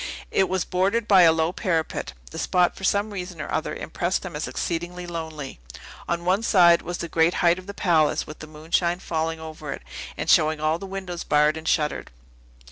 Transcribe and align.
It 0.31 0.49
was 0.49 0.65
bordered 0.65 1.07
by 1.07 1.21
a 1.21 1.31
low 1.31 1.51
parapet. 1.53 2.13
The 2.31 2.39
spot, 2.39 2.75
for 2.75 2.83
some 2.83 3.11
reason 3.11 3.39
or 3.39 3.51
other, 3.51 3.75
impressed 3.75 4.23
them 4.23 4.35
as 4.35 4.47
exceedingly 4.47 5.05
lonely. 5.05 5.59
On 6.09 6.25
one 6.25 6.41
side 6.41 6.81
was 6.81 6.97
the 6.97 7.07
great 7.07 7.35
height 7.35 7.59
of 7.59 7.67
the 7.67 7.73
palace, 7.75 8.25
with 8.25 8.39
the 8.39 8.47
moonshine 8.47 8.97
falling 8.97 9.39
over 9.39 9.71
it, 9.73 9.83
and 10.17 10.27
showing 10.27 10.59
all 10.59 10.79
the 10.79 10.87
windows 10.87 11.23
barred 11.23 11.55
and 11.55 11.67
shuttered. 11.67 12.09